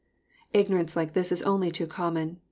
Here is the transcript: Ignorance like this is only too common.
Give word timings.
Ignorance 0.51 0.95
like 0.95 1.13
this 1.13 1.31
is 1.31 1.43
only 1.43 1.69
too 1.69 1.85
common. 1.85 2.39